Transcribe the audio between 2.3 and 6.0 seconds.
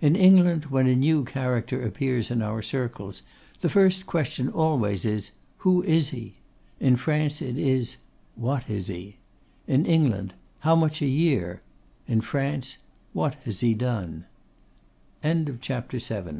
in our circles, the first question always is, 'Who